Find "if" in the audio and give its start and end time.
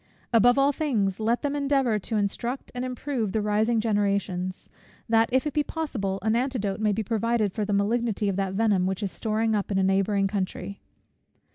5.31-5.45